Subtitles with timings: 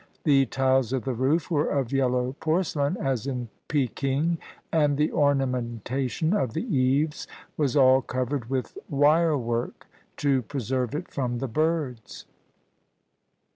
[0.23, 4.39] The tiles of the roof were of yellow porcelain, as in Peking,
[4.73, 9.85] and the ornamentation of the eaves was all covered with wire work,
[10.17, 12.25] to preserve it from the birds.